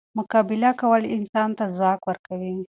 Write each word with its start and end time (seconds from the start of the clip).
مقابله 0.17 0.69
کول 0.81 1.03
انسان 1.15 1.49
ته 1.57 1.65
ځواک 1.77 2.01
ورکوي. 2.05 2.53